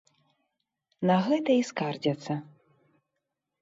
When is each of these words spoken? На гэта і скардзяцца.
На 1.11 1.19
гэта 1.27 1.51
і 1.59 1.63
скардзяцца. 1.71 2.33